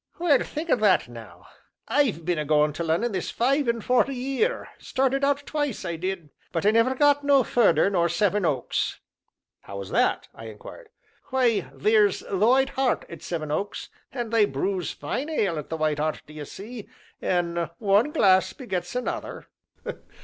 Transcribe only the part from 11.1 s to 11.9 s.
"Why,